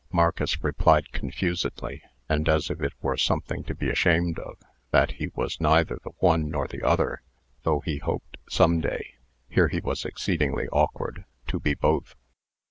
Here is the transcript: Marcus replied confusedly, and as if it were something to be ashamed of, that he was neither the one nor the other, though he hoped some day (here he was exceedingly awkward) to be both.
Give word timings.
Marcus 0.11 0.63
replied 0.63 1.11
confusedly, 1.11 2.01
and 2.27 2.49
as 2.49 2.71
if 2.71 2.81
it 2.81 2.93
were 3.03 3.17
something 3.17 3.63
to 3.65 3.75
be 3.75 3.87
ashamed 3.87 4.39
of, 4.39 4.57
that 4.89 5.11
he 5.11 5.27
was 5.35 5.61
neither 5.61 5.99
the 6.03 6.09
one 6.17 6.49
nor 6.49 6.65
the 6.67 6.81
other, 6.81 7.21
though 7.61 7.81
he 7.81 7.97
hoped 7.99 8.37
some 8.49 8.79
day 8.81 9.13
(here 9.47 9.67
he 9.67 9.79
was 9.79 10.03
exceedingly 10.03 10.67
awkward) 10.69 11.25
to 11.45 11.59
be 11.59 11.75
both. 11.75 12.15